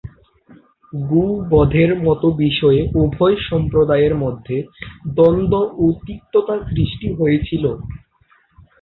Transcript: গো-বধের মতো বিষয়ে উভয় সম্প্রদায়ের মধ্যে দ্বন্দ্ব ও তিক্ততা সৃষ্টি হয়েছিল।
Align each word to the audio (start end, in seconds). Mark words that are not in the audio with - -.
গো-বধের 0.93 1.91
মতো 2.05 2.27
বিষয়ে 2.43 2.81
উভয় 3.01 3.37
সম্প্রদায়ের 3.49 4.13
মধ্যে 4.23 4.57
দ্বন্দ্ব 5.15 5.53
ও 5.77 5.95
তিক্ততা 6.05 6.55
সৃষ্টি 6.69 7.07
হয়েছিল। 7.19 7.63